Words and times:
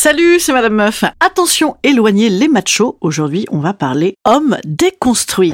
Salut, 0.00 0.38
c'est 0.38 0.52
Madame 0.52 0.74
Meuf. 0.74 1.02
Attention, 1.18 1.74
éloignez 1.82 2.30
les 2.30 2.46
machos. 2.46 2.96
Aujourd'hui, 3.00 3.46
on 3.50 3.58
va 3.58 3.74
parler 3.74 4.14
hommes 4.24 4.56
déconstruits. 4.64 5.52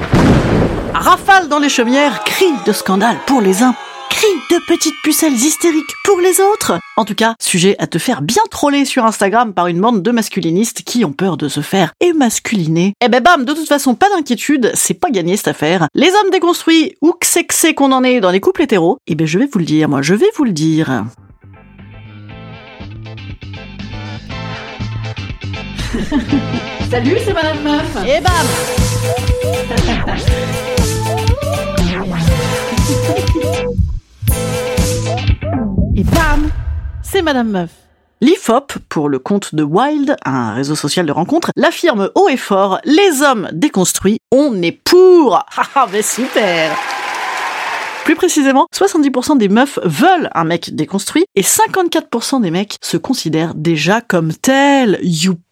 Rafale 0.93 1.47
dans 1.47 1.57
les 1.57 1.67
chaumières, 1.67 2.23
cri 2.23 2.45
de 2.63 2.71
scandale 2.71 3.17
pour 3.25 3.41
les 3.41 3.63
uns, 3.63 3.73
cri 4.11 4.27
de 4.51 4.59
petites 4.67 4.93
pucelles 5.03 5.33
hystériques 5.33 5.95
pour 6.03 6.19
les 6.19 6.39
autres. 6.41 6.73
En 6.95 7.05
tout 7.05 7.15
cas, 7.15 7.33
sujet 7.41 7.75
à 7.79 7.87
te 7.87 7.97
faire 7.97 8.21
bien 8.21 8.43
troller 8.51 8.85
sur 8.85 9.03
Instagram 9.03 9.51
par 9.51 9.65
une 9.65 9.81
bande 9.81 10.03
de 10.03 10.11
masculinistes 10.11 10.83
qui 10.83 11.03
ont 11.05 11.13
peur 11.13 11.37
de 11.37 11.47
se 11.47 11.61
faire 11.61 11.93
émasculiner. 11.99 12.93
Eh 13.03 13.09
ben 13.09 13.23
bam, 13.23 13.45
de 13.45 13.53
toute 13.53 13.67
façon, 13.67 13.95
pas 13.95 14.11
d'inquiétude, 14.15 14.69
c'est 14.75 14.93
pas 14.93 15.09
gagné 15.09 15.37
cette 15.37 15.47
affaire. 15.47 15.87
Les 15.95 16.09
hommes 16.09 16.29
déconstruits, 16.31 16.93
où 17.01 17.13
que 17.13 17.25
c'est 17.25 17.45
que 17.45 17.55
c'est 17.55 17.73
qu'on 17.73 17.91
en 17.91 18.03
est 18.03 18.19
dans 18.19 18.29
les 18.29 18.41
couples 18.41 18.61
hétéros, 18.61 18.99
eh 19.07 19.15
ben 19.15 19.25
je 19.25 19.39
vais 19.39 19.47
vous 19.51 19.57
le 19.57 19.65
dire, 19.65 19.89
moi 19.89 20.03
je 20.03 20.13
vais 20.13 20.29
vous 20.37 20.43
le 20.43 20.51
dire. 20.51 21.03
Salut, 26.89 27.17
c'est 27.23 27.33
Madame 27.33 27.63
Meuf. 27.63 27.97
Et 28.05 28.19
bam 28.19 28.33
Et 35.95 36.03
bam 36.03 36.49
C'est 37.01 37.21
Madame 37.21 37.49
Meuf. 37.49 37.69
L'IFOP, 38.21 38.73
pour 38.89 39.09
le 39.09 39.19
compte 39.19 39.55
de 39.55 39.63
Wild, 39.63 40.15
un 40.25 40.53
réseau 40.53 40.75
social 40.75 41.05
de 41.05 41.11
rencontres, 41.11 41.51
l'affirme 41.55 42.09
haut 42.15 42.27
et 42.29 42.37
fort, 42.37 42.79
les 42.85 43.21
hommes 43.21 43.49
déconstruits, 43.53 44.17
on 44.31 44.61
est 44.61 44.71
pour 44.71 45.45
Ah 45.75 45.87
mais 45.91 46.01
super 46.01 46.75
plus 48.05 48.15
précisément, 48.15 48.67
70% 48.71 49.39
des 49.39 49.49
meufs 49.49 49.79
veulent 49.83 50.29
un 50.35 50.43
mec 50.43 50.75
déconstruit 50.75 51.25
et 51.33 51.41
54% 51.41 52.39
des 52.39 52.51
mecs 52.51 52.77
se 52.83 52.97
considèrent 52.97 53.55
déjà 53.55 53.99
comme 53.99 54.31
tels. 54.31 54.99
Youpi 55.01 55.44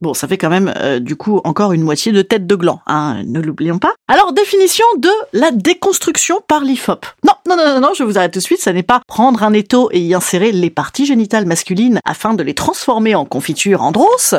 Bon, 0.00 0.14
ça 0.14 0.28
fait 0.28 0.38
quand 0.38 0.48
même 0.48 0.72
euh, 0.76 0.98
du 0.98 1.16
coup 1.16 1.40
encore 1.44 1.72
une 1.72 1.82
moitié 1.82 2.12
de 2.12 2.22
tête 2.22 2.46
de 2.46 2.54
gland, 2.54 2.80
hein, 2.86 3.22
ne 3.26 3.40
l'oublions 3.40 3.78
pas. 3.78 3.92
Alors, 4.08 4.32
définition 4.32 4.84
de 4.98 5.10
la 5.32 5.50
déconstruction 5.50 6.40
par 6.46 6.62
l'IFOP. 6.62 7.06
Non, 7.24 7.32
non, 7.48 7.56
non, 7.56 7.74
non, 7.74 7.80
non, 7.80 7.94
je 7.94 8.02
vous 8.02 8.18
arrête 8.18 8.32
tout 8.32 8.38
de 8.38 8.44
suite, 8.44 8.60
ça 8.60 8.72
n'est 8.72 8.82
pas 8.82 9.00
prendre 9.06 9.42
un 9.42 9.52
étau 9.52 9.88
et 9.92 10.00
y 10.00 10.14
insérer 10.14 10.52
les 10.52 10.70
parties 10.70 11.06
génitales 11.06 11.46
masculines 11.46 12.00
afin 12.04 12.34
de 12.34 12.42
les 12.42 12.54
transformer 12.54 13.14
en 13.14 13.24
confiture 13.24 13.82
andros. 13.82 14.34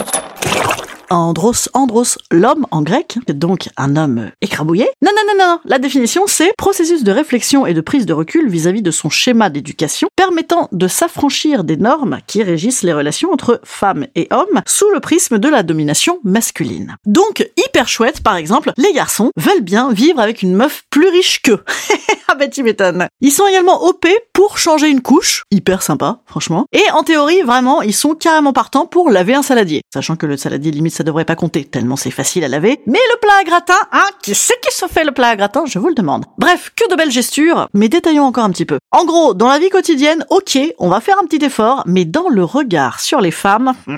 Andros, 1.13 1.69
andros, 1.73 2.17
l'homme 2.31 2.65
en 2.71 2.81
grec, 2.81 3.19
donc 3.27 3.69
un 3.77 3.97
homme 3.97 4.31
écrabouillé. 4.41 4.87
Non, 5.03 5.11
non, 5.15 5.33
non, 5.33 5.45
non, 5.45 5.59
la 5.63 5.77
définition 5.77 6.23
c'est 6.25 6.53
processus 6.57 7.03
de 7.03 7.11
réflexion 7.11 7.67
et 7.67 7.75
de 7.75 7.81
prise 7.81 8.07
de 8.07 8.13
recul 8.13 8.49
vis-à-vis 8.49 8.81
de 8.81 8.89
son 8.89 9.11
schéma 9.11 9.51
d'éducation 9.51 10.07
permettant 10.15 10.69
de 10.71 10.87
s'affranchir 10.87 11.65
des 11.65 11.77
normes 11.77 12.17
qui 12.25 12.41
régissent 12.41 12.81
les 12.81 12.93
relations 12.93 13.31
entre 13.31 13.61
femmes 13.63 14.07
et 14.15 14.27
hommes 14.31 14.63
sous 14.65 14.89
le 14.89 15.01
prisme 15.01 15.37
de 15.37 15.47
la 15.49 15.61
domination 15.61 16.19
masculine. 16.23 16.95
Donc, 17.05 17.47
hyper 17.57 17.87
chouette, 17.87 18.23
par 18.23 18.35
exemple, 18.35 18.71
les 18.77 18.91
garçons 18.91 19.29
veulent 19.37 19.61
bien 19.61 19.91
vivre 19.93 20.19
avec 20.19 20.41
une 20.41 20.55
meuf 20.55 20.81
plus 20.89 21.09
riche 21.09 21.43
qu'eux. 21.43 21.63
ah 22.27 22.33
bah 22.33 22.47
tu 22.47 22.63
m'étonnes. 22.63 23.07
Ils 23.21 23.31
sont 23.31 23.45
également 23.45 23.83
OP 23.83 24.07
pour 24.33 24.57
changer 24.57 24.89
une 24.89 25.01
couche, 25.01 25.43
hyper 25.51 25.83
sympa, 25.83 26.21
franchement. 26.25 26.65
Et 26.71 26.83
en 26.91 27.03
théorie, 27.03 27.43
vraiment, 27.43 27.83
ils 27.83 27.93
sont 27.93 28.15
carrément 28.15 28.51
partants 28.53 28.87
pour 28.87 29.11
laver 29.11 29.35
un 29.35 29.43
saladier. 29.43 29.83
Sachant 29.93 30.15
que 30.15 30.25
le 30.25 30.37
saladier, 30.37 30.71
limite, 30.71 31.02
ça 31.03 31.07
devrait 31.07 31.25
pas 31.25 31.35
compter, 31.35 31.65
tellement 31.65 31.97
c'est 31.97 32.11
facile 32.11 32.45
à 32.45 32.47
laver. 32.47 32.79
Mais 32.87 32.99
le 33.11 33.19
plat 33.19 33.33
à 33.41 33.43
gratin, 33.43 33.73
hein, 33.91 34.05
qui 34.21 34.33
c'est 34.33 34.57
qui 34.61 34.73
se 34.73 34.87
fait 34.87 35.03
le 35.03 35.11
plat 35.11 35.27
à 35.27 35.35
gratin, 35.35 35.65
je 35.65 35.77
vous 35.77 35.89
le 35.89 35.95
demande. 35.95 36.23
Bref, 36.37 36.71
que 36.77 36.89
de 36.89 36.95
belles 36.95 37.11
gestures, 37.11 37.67
mais 37.73 37.89
détaillons 37.89 38.23
encore 38.23 38.45
un 38.45 38.51
petit 38.51 38.63
peu. 38.63 38.77
En 38.91 39.03
gros, 39.03 39.33
dans 39.33 39.49
la 39.49 39.59
vie 39.59 39.67
quotidienne, 39.67 40.25
ok, 40.29 40.57
on 40.79 40.87
va 40.87 41.01
faire 41.01 41.19
un 41.21 41.25
petit 41.25 41.43
effort, 41.43 41.83
mais 41.87 42.05
dans 42.05 42.29
le 42.29 42.45
regard 42.45 43.01
sur 43.01 43.19
les 43.19 43.31
femmes, 43.31 43.73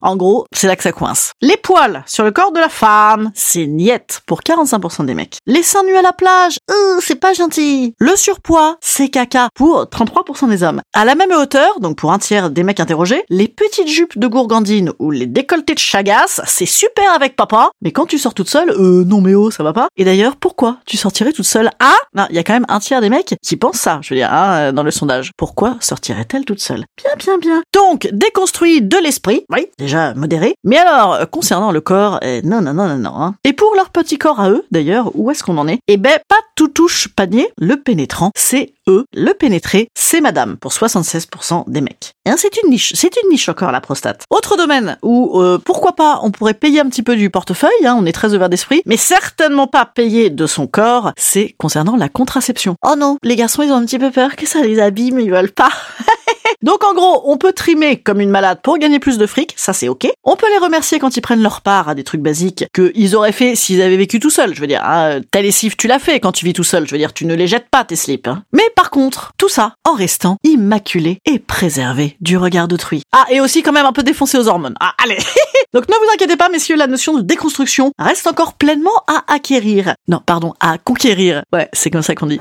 en 0.00 0.16
gros, 0.16 0.46
c'est 0.52 0.66
là 0.66 0.76
que 0.76 0.82
ça 0.82 0.92
coince. 0.92 1.32
Les 1.40 1.56
poils 1.56 2.02
sur 2.06 2.24
le 2.24 2.30
corps 2.30 2.52
de 2.52 2.60
la 2.60 2.68
femme, 2.68 3.30
c'est 3.34 3.66
niette 3.66 4.22
pour 4.26 4.40
45% 4.40 5.06
des 5.06 5.14
mecs. 5.14 5.38
Les 5.46 5.62
seins 5.62 5.82
nus 5.84 5.96
à 5.96 6.02
la 6.02 6.12
plage, 6.12 6.58
euh, 6.70 6.98
c'est 7.00 7.14
pas 7.16 7.32
gentil. 7.32 7.94
Le 7.98 8.16
surpoids, 8.16 8.76
c'est 8.80 9.08
caca 9.08 9.48
pour 9.54 9.84
33% 9.84 10.48
des 10.48 10.62
hommes. 10.62 10.80
À 10.92 11.04
la 11.04 11.14
même 11.14 11.32
hauteur, 11.32 11.80
donc 11.80 11.96
pour 11.96 12.12
un 12.12 12.18
tiers 12.18 12.50
des 12.50 12.62
mecs 12.62 12.80
interrogés, 12.80 13.24
les 13.28 13.48
petites 13.48 13.88
jupes 13.88 14.18
de 14.18 14.26
gourgandine 14.26 14.92
ou 14.98 15.10
les 15.10 15.26
décolletés 15.26 15.74
de 15.74 15.78
chagasse, 15.78 16.40
c'est 16.46 16.66
super 16.66 17.12
avec 17.12 17.36
papa, 17.36 17.70
mais 17.82 17.92
quand 17.92 18.06
tu 18.06 18.18
sors 18.18 18.34
toute 18.34 18.48
seule, 18.48 18.70
euh, 18.70 19.04
non 19.04 19.20
mais 19.20 19.34
oh, 19.34 19.50
ça 19.50 19.62
va 19.62 19.72
pas. 19.72 19.88
Et 19.96 20.04
d'ailleurs, 20.04 20.36
pourquoi 20.36 20.78
tu 20.86 20.96
sortirais 20.96 21.32
toute 21.32 21.46
seule 21.46 21.70
Ah, 21.80 21.96
non, 22.14 22.26
il 22.30 22.36
y 22.36 22.38
a 22.38 22.42
quand 22.42 22.52
même 22.52 22.66
un 22.68 22.80
tiers 22.80 23.00
des 23.00 23.10
mecs 23.10 23.34
qui 23.42 23.56
pensent 23.56 23.80
ça, 23.80 24.00
je 24.02 24.10
veux 24.10 24.18
dire, 24.18 24.32
hein, 24.32 24.72
dans 24.72 24.82
le 24.82 24.90
sondage. 24.90 25.30
Pourquoi 25.36 25.76
sortirait-elle 25.80 26.44
toute 26.44 26.60
seule? 26.60 26.84
Bien, 26.96 27.12
bien, 27.18 27.38
bien. 27.38 27.62
Donc, 27.72 28.08
déconstruit 28.12 28.82
de 28.82 28.96
l'esprit, 28.98 29.44
oui, 29.50 29.66
déjà 29.78 30.14
modéré. 30.14 30.54
Mais 30.64 30.76
alors, 30.76 31.18
concernant 31.30 31.72
le 31.72 31.80
corps, 31.80 32.18
euh, 32.24 32.40
non, 32.44 32.60
non, 32.60 32.74
non, 32.74 32.88
non, 32.88 32.98
non. 32.98 33.14
Hein. 33.16 33.34
Et 33.44 33.52
pour 33.52 33.74
leur 33.74 33.90
petit 33.90 34.18
corps 34.18 34.40
à 34.40 34.50
eux, 34.50 34.64
d'ailleurs, 34.70 35.10
où 35.14 35.30
est-ce 35.30 35.42
qu'on 35.42 35.58
en 35.58 35.68
est? 35.68 35.78
Eh 35.88 35.96
ben, 35.96 36.18
pas 36.28 36.36
tout 36.56 36.68
touche 36.68 37.08
panier, 37.08 37.48
le 37.58 37.76
pénétrant, 37.76 38.30
c'est 38.36 38.74
eux, 38.88 39.06
le 39.14 39.32
pénétré, 39.32 39.88
c'est 39.94 40.20
madame, 40.20 40.56
pour 40.56 40.72
76% 40.72 41.64
des 41.68 41.80
mecs. 41.80 42.12
Hein, 42.26 42.34
c'est 42.36 42.56
une 42.62 42.70
niche, 42.70 42.92
c'est 42.94 43.14
une 43.22 43.30
niche 43.30 43.48
encore 43.48 43.72
la 43.72 43.80
prostate. 43.80 44.24
Autre 44.30 44.56
domaine 44.56 44.98
où, 45.02 45.40
euh, 45.40 45.58
pourquoi 45.58 45.94
pas, 45.94 46.20
on 46.22 46.30
pourrait 46.30 46.54
payer 46.54 46.80
un 46.80 46.88
petit 46.88 47.02
peu 47.02 47.16
du 47.16 47.30
portefeuille, 47.30 47.70
hein, 47.86 47.96
on 47.98 48.06
est 48.06 48.12
très 48.12 48.34
ouvert 48.34 48.48
d'esprit, 48.48 48.82
mais 48.86 48.96
certainement 48.96 49.66
pas 49.66 49.86
payer 49.86 50.30
de 50.30 50.46
son 50.46 50.66
corps, 50.66 51.12
c'est 51.16 51.54
concernant 51.58 51.96
la 51.96 52.08
contraception. 52.08 52.76
Oh 52.86 52.94
non, 52.96 53.16
les 53.22 53.36
garçons 53.36 53.62
ils 53.62 53.72
ont 53.72 53.76
un 53.76 53.84
petit 53.84 53.98
peu 53.98 54.10
peur 54.10 54.36
que 54.36 54.46
ça 54.46 54.62
les 54.62 54.80
abîme, 54.80 55.20
ils 55.20 55.30
veulent 55.30 55.52
pas. 55.52 55.70
Donc 56.64 56.82
en 56.82 56.94
gros, 56.94 57.24
on 57.26 57.36
peut 57.36 57.52
trimer 57.52 57.98
comme 57.98 58.22
une 58.22 58.30
malade 58.30 58.60
pour 58.62 58.78
gagner 58.78 58.98
plus 58.98 59.18
de 59.18 59.26
fric, 59.26 59.52
ça 59.54 59.74
c'est 59.74 59.86
ok. 59.86 60.08
On 60.24 60.34
peut 60.34 60.48
les 60.50 60.56
remercier 60.56 60.98
quand 60.98 61.14
ils 61.14 61.20
prennent 61.20 61.42
leur 61.42 61.60
part 61.60 61.90
à 61.90 61.94
des 61.94 62.04
trucs 62.04 62.22
basiques 62.22 62.64
qu'ils 62.72 63.14
auraient 63.14 63.32
fait 63.32 63.54
s'ils 63.54 63.82
avaient 63.82 63.98
vécu 63.98 64.18
tout 64.18 64.30
seuls. 64.30 64.54
Je 64.54 64.62
veux 64.62 64.66
dire, 64.66 64.82
hein, 64.82 65.20
ta 65.30 65.42
lessive 65.42 65.76
tu 65.76 65.88
l'as 65.88 65.98
fait 65.98 66.20
quand 66.20 66.32
tu 66.32 66.46
vis 66.46 66.54
tout 66.54 66.64
seul. 66.64 66.86
Je 66.86 66.92
veux 66.92 66.96
dire, 66.96 67.12
tu 67.12 67.26
ne 67.26 67.34
les 67.34 67.46
jettes 67.46 67.68
pas 67.70 67.84
tes 67.84 67.96
slips. 67.96 68.28
Hein. 68.28 68.44
Mais 68.54 68.62
par 68.76 68.88
contre, 68.88 69.32
tout 69.36 69.50
ça 69.50 69.74
en 69.84 69.92
restant 69.92 70.38
immaculé 70.42 71.18
et 71.26 71.38
préservé 71.38 72.16
du 72.22 72.38
regard 72.38 72.66
d'autrui. 72.66 73.02
Ah, 73.12 73.26
et 73.28 73.42
aussi 73.42 73.62
quand 73.62 73.72
même 73.72 73.84
un 73.84 73.92
peu 73.92 74.02
défoncé 74.02 74.38
aux 74.38 74.48
hormones. 74.48 74.74
Ah, 74.80 74.94
allez 75.04 75.18
Donc 75.74 75.86
ne 75.86 75.94
vous 75.94 76.12
inquiétez 76.14 76.36
pas, 76.36 76.48
messieurs, 76.48 76.76
la 76.76 76.86
notion 76.86 77.12
de 77.12 77.20
déconstruction 77.20 77.92
reste 77.98 78.26
encore 78.26 78.54
pleinement 78.54 79.04
à 79.06 79.30
acquérir. 79.30 79.96
Non, 80.08 80.22
pardon, 80.24 80.54
à 80.60 80.78
conquérir. 80.78 81.42
Ouais, 81.52 81.68
c'est 81.74 81.90
comme 81.90 82.00
ça 82.00 82.14
qu'on 82.14 82.26
dit. 82.26 82.40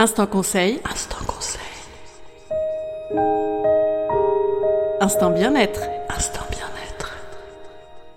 Instant 0.00 0.28
conseil. 0.28 0.78
Instant 0.88 1.24
conseil. 1.26 1.60
Instant 5.00 5.30
bien-être. 5.30 5.80
Instant 6.08 6.44
bien-être. 6.52 7.16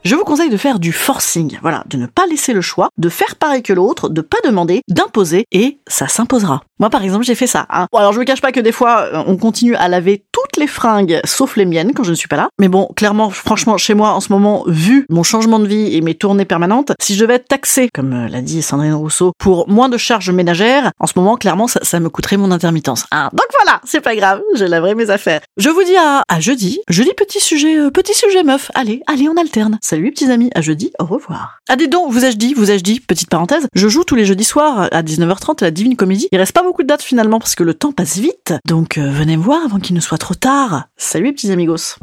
Je 0.03 0.15
vous 0.15 0.23
conseille 0.23 0.51
de 0.51 0.57
faire 0.57 0.77
du 0.77 0.93
forcing, 0.93 1.57
voilà, 1.63 1.83
de 1.87 1.97
ne 1.97 2.05
pas 2.05 2.27
laisser 2.27 2.53
le 2.53 2.61
choix, 2.61 2.89
de 2.99 3.09
faire 3.09 3.35
pareil 3.35 3.63
que 3.63 3.73
l'autre, 3.73 4.09
de 4.09 4.21
pas 4.21 4.37
demander, 4.43 4.81
d'imposer, 4.89 5.45
et 5.51 5.79
ça 5.87 6.07
s'imposera. 6.07 6.61
Moi, 6.81 6.89
par 6.89 7.03
exemple, 7.03 7.23
j'ai 7.23 7.35
fait 7.35 7.45
ça. 7.45 7.67
Hein. 7.69 7.85
Bon, 7.91 7.99
alors 7.99 8.11
je 8.11 8.19
me 8.19 8.23
cache 8.23 8.41
pas 8.41 8.51
que 8.51 8.59
des 8.59 8.71
fois, 8.71 9.01
euh, 9.13 9.23
on 9.27 9.37
continue 9.37 9.75
à 9.75 9.87
laver 9.87 10.25
toutes 10.31 10.57
les 10.57 10.65
fringues, 10.65 11.21
sauf 11.25 11.55
les 11.55 11.65
miennes, 11.65 11.93
quand 11.93 12.03
je 12.03 12.09
ne 12.09 12.15
suis 12.15 12.27
pas 12.27 12.37
là. 12.37 12.49
Mais 12.59 12.69
bon, 12.69 12.89
clairement, 12.95 13.29
franchement, 13.29 13.77
chez 13.77 13.93
moi, 13.93 14.13
en 14.13 14.19
ce 14.19 14.33
moment, 14.33 14.63
vu 14.65 15.05
mon 15.07 15.21
changement 15.21 15.59
de 15.59 15.67
vie 15.67 15.95
et 15.95 16.01
mes 16.01 16.15
tournées 16.15 16.45
permanentes, 16.45 16.93
si 16.99 17.13
je 17.13 17.21
devais 17.21 17.35
être 17.35 17.47
taxée, 17.47 17.89
comme 17.93 18.13
euh, 18.13 18.27
l'a 18.27 18.41
dit 18.41 18.63
Sandrine 18.63 18.95
Rousseau, 18.95 19.31
pour 19.37 19.69
moins 19.69 19.89
de 19.89 19.97
charges 19.97 20.31
ménagères, 20.31 20.89
en 20.99 21.05
ce 21.05 21.13
moment, 21.17 21.37
clairement, 21.37 21.67
ça, 21.67 21.99
me 21.99 22.09
coûterait 22.09 22.37
mon 22.37 22.49
intermittence. 22.49 23.05
Hein. 23.11 23.29
Donc 23.31 23.45
voilà, 23.63 23.79
c'est 23.85 24.01
pas 24.01 24.15
grave, 24.15 24.41
je 24.55 24.65
laverai 24.65 24.95
mes 24.95 25.11
affaires. 25.11 25.41
Je 25.57 25.69
vous 25.69 25.83
dis 25.83 25.95
à, 25.97 26.23
à 26.27 26.39
jeudi. 26.39 26.79
Jeudi, 26.89 27.11
petit 27.15 27.39
sujet, 27.39 27.77
euh, 27.77 27.91
petit 27.91 28.15
sujet 28.15 28.41
meuf. 28.41 28.71
Allez, 28.73 29.03
allez, 29.05 29.29
on 29.29 29.39
alterne. 29.39 29.77
Salut 29.83 30.09
petits 30.09 30.31
amis, 30.31 30.49
à 30.55 30.61
jeudi, 30.61 30.91
au 30.97 31.05
revoir. 31.05 31.59
Ah 31.69 31.75
dis 31.75 31.87
donc, 31.87 32.11
vous 32.11 32.25
ai-je 32.25 32.37
dit, 32.37 32.55
vous 32.55 32.71
ai-je 32.71 32.83
dit, 32.83 33.01
petite 33.01 33.29
parenthèse, 33.29 33.67
je 33.75 33.87
joue 33.87 34.03
tous 34.03 34.15
les 34.15 34.25
jeudis 34.25 34.45
soirs 34.45 34.89
à 34.91 35.03
19h30 35.03 35.61
à 35.61 35.65
la 35.65 35.71
Divine 35.71 35.95
Comédie. 35.95 36.27
Il 36.31 36.39
reste 36.39 36.53
pas 36.53 36.63
beaucoup 36.63 36.70
de 36.79 36.87
dates 36.87 37.03
finalement 37.03 37.39
parce 37.39 37.55
que 37.55 37.63
le 37.63 37.73
temps 37.73 37.91
passe 37.91 38.17
vite. 38.17 38.53
Donc 38.67 38.97
euh, 38.97 39.09
venez 39.11 39.37
me 39.37 39.43
voir 39.43 39.63
avant 39.65 39.79
qu'il 39.79 39.95
ne 39.95 40.01
soit 40.01 40.17
trop 40.17 40.35
tard. 40.35 40.85
Salut 40.97 41.33
petits 41.33 41.51
amigos. 41.51 41.97